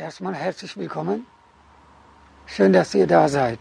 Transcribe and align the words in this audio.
Erstmal 0.00 0.34
herzlich 0.34 0.78
willkommen. 0.78 1.26
Schön, 2.46 2.72
dass 2.72 2.94
ihr 2.94 3.06
da 3.06 3.28
seid. 3.28 3.58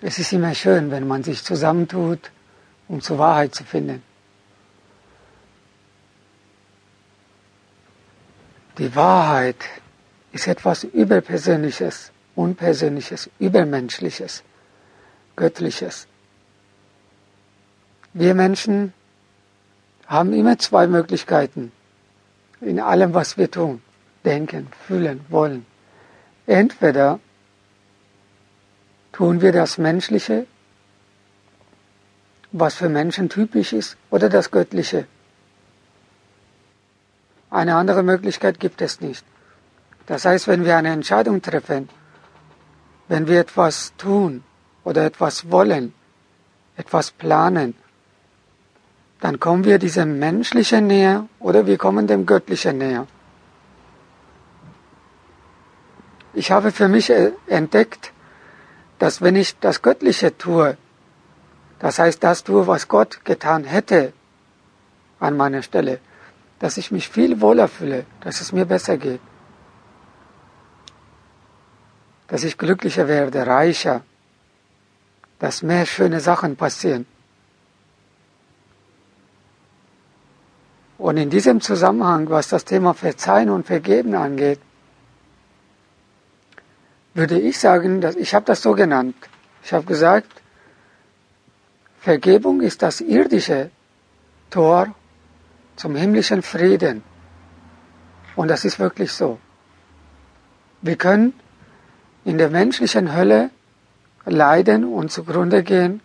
Es 0.00 0.18
ist 0.18 0.32
immer 0.32 0.52
schön, 0.52 0.90
wenn 0.90 1.06
man 1.06 1.22
sich 1.22 1.44
zusammentut, 1.44 2.32
um 2.88 3.00
zur 3.00 3.18
Wahrheit 3.18 3.54
zu 3.54 3.62
finden. 3.62 4.02
Die 8.78 8.96
Wahrheit 8.96 9.62
ist 10.32 10.48
etwas 10.48 10.82
Überpersönliches, 10.82 12.10
Unpersönliches, 12.34 13.30
Übermenschliches, 13.38 14.42
Göttliches. 15.36 16.08
Wir 18.12 18.34
Menschen 18.34 18.92
haben 20.08 20.32
immer 20.32 20.58
zwei 20.58 20.88
Möglichkeiten 20.88 21.70
in 22.60 22.80
allem, 22.80 23.14
was 23.14 23.38
wir 23.38 23.48
tun 23.48 23.80
denken, 24.24 24.68
fühlen, 24.86 25.20
wollen. 25.28 25.66
Entweder 26.46 27.20
tun 29.12 29.40
wir 29.40 29.52
das 29.52 29.78
Menschliche, 29.78 30.46
was 32.52 32.74
für 32.74 32.88
Menschen 32.88 33.28
typisch 33.28 33.72
ist, 33.72 33.96
oder 34.10 34.28
das 34.28 34.50
Göttliche. 34.50 35.06
Eine 37.50 37.76
andere 37.76 38.02
Möglichkeit 38.02 38.60
gibt 38.60 38.80
es 38.80 39.00
nicht. 39.00 39.24
Das 40.06 40.24
heißt, 40.24 40.48
wenn 40.48 40.64
wir 40.64 40.76
eine 40.76 40.90
Entscheidung 40.90 41.40
treffen, 41.42 41.88
wenn 43.08 43.26
wir 43.26 43.40
etwas 43.40 43.92
tun 43.96 44.42
oder 44.84 45.04
etwas 45.04 45.50
wollen, 45.50 45.94
etwas 46.76 47.10
planen, 47.10 47.74
dann 49.20 49.38
kommen 49.38 49.64
wir 49.64 49.78
diesem 49.78 50.18
Menschlichen 50.18 50.86
näher 50.86 51.28
oder 51.38 51.66
wir 51.66 51.78
kommen 51.78 52.06
dem 52.06 52.26
Göttlichen 52.26 52.78
näher. 52.78 53.06
Ich 56.34 56.50
habe 56.50 56.72
für 56.72 56.88
mich 56.88 57.10
äh, 57.10 57.32
entdeckt, 57.46 58.12
dass 58.98 59.20
wenn 59.20 59.36
ich 59.36 59.58
das 59.58 59.82
Göttliche 59.82 60.36
tue, 60.36 60.76
das 61.78 61.98
heißt 61.98 62.22
das 62.22 62.44
tue, 62.44 62.66
was 62.66 62.88
Gott 62.88 63.24
getan 63.24 63.64
hätte 63.64 64.12
an 65.18 65.36
meiner 65.36 65.62
Stelle, 65.62 65.98
dass 66.58 66.76
ich 66.76 66.90
mich 66.90 67.08
viel 67.08 67.40
wohler 67.40 67.68
fühle, 67.68 68.06
dass 68.20 68.40
es 68.40 68.52
mir 68.52 68.64
besser 68.64 68.96
geht, 68.96 69.20
dass 72.28 72.44
ich 72.44 72.56
glücklicher 72.56 73.08
werde, 73.08 73.46
reicher, 73.46 74.02
dass 75.38 75.62
mehr 75.62 75.86
schöne 75.86 76.20
Sachen 76.20 76.56
passieren. 76.56 77.04
Und 80.98 81.16
in 81.16 81.30
diesem 81.30 81.60
Zusammenhang, 81.60 82.30
was 82.30 82.46
das 82.48 82.64
Thema 82.64 82.94
Verzeihen 82.94 83.50
und 83.50 83.66
Vergeben 83.66 84.14
angeht, 84.14 84.60
würde 87.14 87.38
ich 87.38 87.58
sagen, 87.58 88.00
dass 88.00 88.16
ich 88.16 88.34
habe 88.34 88.46
das 88.46 88.62
so 88.62 88.72
genannt. 88.72 89.16
Ich 89.64 89.72
habe 89.72 89.84
gesagt, 89.84 90.42
Vergebung 92.00 92.60
ist 92.60 92.82
das 92.82 93.00
irdische 93.00 93.70
Tor 94.50 94.94
zum 95.76 95.94
himmlischen 95.94 96.42
Frieden. 96.42 97.02
Und 98.34 98.48
das 98.48 98.64
ist 98.64 98.78
wirklich 98.78 99.12
so. 99.12 99.38
Wir 100.80 100.96
können 100.96 101.34
in 102.24 102.38
der 102.38 102.50
menschlichen 102.50 103.14
Hölle 103.14 103.50
leiden 104.24 104.84
und 104.84 105.10
zugrunde 105.10 105.62
gehen 105.62 106.00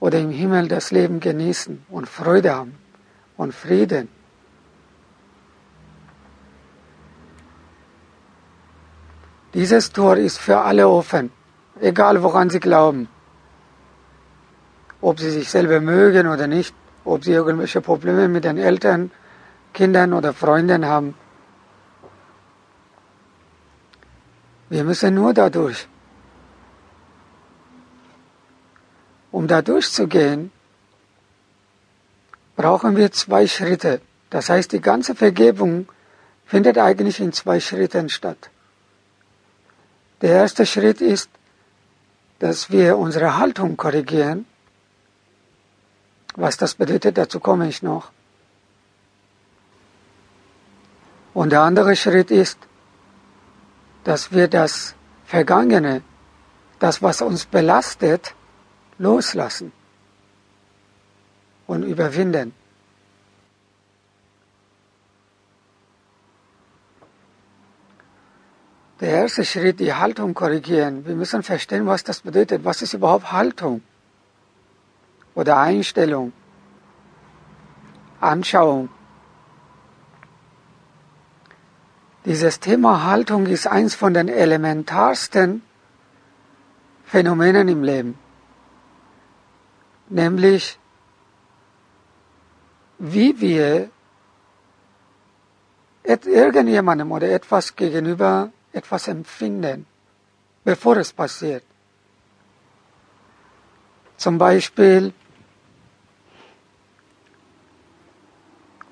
oder 0.00 0.18
im 0.18 0.30
Himmel 0.30 0.68
das 0.68 0.90
Leben 0.90 1.20
genießen 1.20 1.84
und 1.90 2.08
Freude 2.08 2.54
haben 2.54 2.74
und 3.36 3.54
Frieden. 3.54 4.08
Dieses 9.54 9.92
Tor 9.92 10.16
ist 10.16 10.38
für 10.38 10.58
alle 10.58 10.88
offen, 10.88 11.30
egal 11.80 12.22
woran 12.24 12.50
sie 12.50 12.58
glauben. 12.58 13.08
Ob 15.00 15.20
sie 15.20 15.30
sich 15.30 15.48
selber 15.48 15.80
mögen 15.80 16.26
oder 16.26 16.48
nicht, 16.48 16.74
ob 17.04 17.22
sie 17.24 17.32
irgendwelche 17.32 17.80
Probleme 17.80 18.26
mit 18.28 18.44
den 18.44 18.58
Eltern, 18.58 19.12
Kindern 19.72 20.12
oder 20.12 20.32
Freunden 20.32 20.86
haben. 20.86 21.14
Wir 24.70 24.82
müssen 24.82 25.14
nur 25.14 25.32
dadurch. 25.32 25.86
Um 29.30 29.46
da 29.46 29.62
durchzugehen, 29.62 30.50
brauchen 32.56 32.96
wir 32.96 33.12
zwei 33.12 33.46
Schritte. 33.46 34.00
Das 34.30 34.48
heißt, 34.48 34.72
die 34.72 34.80
ganze 34.80 35.14
Vergebung 35.14 35.88
findet 36.44 36.78
eigentlich 36.78 37.20
in 37.20 37.32
zwei 37.32 37.60
Schritten 37.60 38.08
statt. 38.08 38.50
Der 40.24 40.36
erste 40.36 40.64
Schritt 40.64 41.02
ist, 41.02 41.28
dass 42.38 42.70
wir 42.70 42.96
unsere 42.96 43.36
Haltung 43.36 43.76
korrigieren. 43.76 44.46
Was 46.34 46.56
das 46.56 46.76
bedeutet, 46.76 47.18
dazu 47.18 47.40
komme 47.40 47.68
ich 47.68 47.82
noch. 47.82 48.10
Und 51.34 51.50
der 51.50 51.60
andere 51.60 51.94
Schritt 51.94 52.30
ist, 52.30 52.58
dass 54.04 54.32
wir 54.32 54.48
das 54.48 54.94
Vergangene, 55.26 56.00
das, 56.78 57.02
was 57.02 57.20
uns 57.20 57.44
belastet, 57.44 58.34
loslassen 58.96 59.72
und 61.66 61.82
überwinden. 61.82 62.54
Der 69.04 69.12
erste 69.24 69.44
Schritt, 69.44 69.80
die 69.80 69.92
Haltung 69.92 70.32
korrigieren. 70.32 71.04
Wir 71.04 71.14
müssen 71.14 71.42
verstehen, 71.42 71.84
was 71.84 72.04
das 72.04 72.20
bedeutet. 72.22 72.64
Was 72.64 72.80
ist 72.80 72.94
überhaupt 72.94 73.32
Haltung? 73.32 73.82
Oder 75.34 75.58
Einstellung? 75.58 76.32
Anschauung? 78.18 78.88
Dieses 82.24 82.60
Thema 82.60 83.04
Haltung 83.04 83.44
ist 83.44 83.66
eins 83.66 83.94
von 83.94 84.14
den 84.14 84.28
elementarsten 84.28 85.60
Phänomenen 87.04 87.68
im 87.68 87.82
Leben. 87.82 88.18
Nämlich, 90.08 90.78
wie 92.98 93.38
wir 93.38 93.90
irgendjemandem 96.04 97.12
oder 97.12 97.28
etwas 97.28 97.76
gegenüber 97.76 98.50
etwas 98.74 99.08
empfinden, 99.08 99.86
bevor 100.64 100.96
es 100.96 101.12
passiert. 101.12 101.64
Zum 104.16 104.38
Beispiel, 104.38 105.12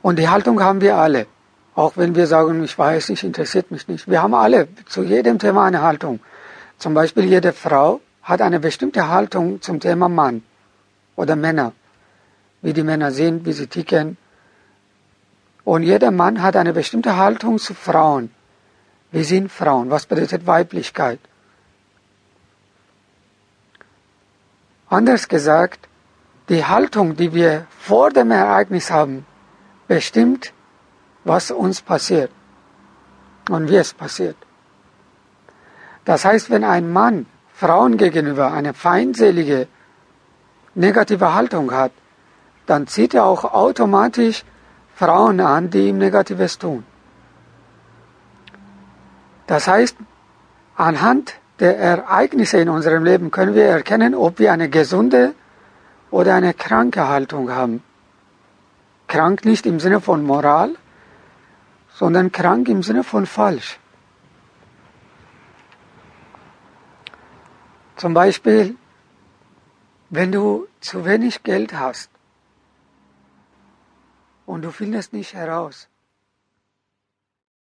und 0.02 0.18
die 0.18 0.28
Haltung 0.28 0.60
haben 0.62 0.80
wir 0.80 0.96
alle, 0.96 1.26
auch 1.74 1.96
wenn 1.96 2.14
wir 2.14 2.26
sagen, 2.26 2.62
ich 2.64 2.76
weiß 2.78 3.08
nicht, 3.10 3.24
interessiert 3.24 3.70
mich 3.70 3.88
nicht. 3.88 4.08
Wir 4.08 4.22
haben 4.22 4.34
alle 4.34 4.68
zu 4.86 5.02
jedem 5.02 5.38
Thema 5.38 5.64
eine 5.64 5.82
Haltung. 5.82 6.20
Zum 6.78 6.94
Beispiel 6.94 7.24
jede 7.24 7.52
Frau 7.52 8.00
hat 8.22 8.40
eine 8.42 8.60
bestimmte 8.60 9.08
Haltung 9.08 9.62
zum 9.62 9.80
Thema 9.80 10.08
Mann 10.08 10.42
oder 11.16 11.36
Männer, 11.36 11.72
wie 12.60 12.72
die 12.72 12.82
Männer 12.82 13.10
sind, 13.10 13.46
wie 13.46 13.52
sie 13.52 13.68
ticken. 13.68 14.16
Und 15.64 15.82
jeder 15.84 16.10
Mann 16.10 16.42
hat 16.42 16.56
eine 16.56 16.72
bestimmte 16.72 17.16
Haltung 17.16 17.58
zu 17.58 17.72
Frauen. 17.74 18.30
Wir 19.12 19.24
sind 19.24 19.52
Frauen. 19.52 19.90
Was 19.90 20.06
bedeutet 20.06 20.46
Weiblichkeit? 20.46 21.20
Anders 24.88 25.28
gesagt, 25.28 25.88
die 26.48 26.64
Haltung, 26.64 27.16
die 27.16 27.32
wir 27.32 27.66
vor 27.78 28.10
dem 28.10 28.30
Ereignis 28.30 28.90
haben, 28.90 29.26
bestimmt, 29.86 30.52
was 31.24 31.50
uns 31.50 31.82
passiert 31.82 32.30
und 33.48 33.70
wie 33.70 33.76
es 33.76 33.94
passiert. 33.94 34.36
Das 36.04 36.24
heißt, 36.24 36.50
wenn 36.50 36.64
ein 36.64 36.90
Mann 36.92 37.26
Frauen 37.52 37.96
gegenüber 37.96 38.52
eine 38.52 38.74
feindselige, 38.74 39.68
negative 40.74 41.34
Haltung 41.34 41.70
hat, 41.72 41.92
dann 42.66 42.86
zieht 42.86 43.14
er 43.14 43.24
auch 43.24 43.44
automatisch 43.44 44.44
Frauen 44.94 45.40
an, 45.40 45.70
die 45.70 45.88
ihm 45.88 45.98
Negatives 45.98 46.58
tun. 46.58 46.84
Das 49.52 49.68
heißt, 49.68 49.98
anhand 50.76 51.34
der 51.58 51.78
Ereignisse 51.78 52.56
in 52.56 52.70
unserem 52.70 53.04
Leben 53.04 53.30
können 53.30 53.54
wir 53.54 53.64
erkennen, 53.64 54.14
ob 54.14 54.38
wir 54.38 54.50
eine 54.50 54.70
gesunde 54.70 55.34
oder 56.10 56.34
eine 56.34 56.54
kranke 56.54 57.06
Haltung 57.06 57.50
haben. 57.50 57.82
Krank 59.08 59.44
nicht 59.44 59.66
im 59.66 59.78
Sinne 59.78 60.00
von 60.00 60.24
Moral, 60.24 60.70
sondern 61.92 62.32
krank 62.32 62.70
im 62.70 62.82
Sinne 62.82 63.04
von 63.04 63.26
falsch. 63.26 63.78
Zum 67.96 68.14
Beispiel, 68.14 68.74
wenn 70.08 70.32
du 70.32 70.66
zu 70.80 71.04
wenig 71.04 71.42
Geld 71.42 71.74
hast 71.74 72.10
und 74.46 74.62
du 74.62 74.70
findest 74.70 75.12
nicht 75.12 75.34
heraus, 75.34 75.88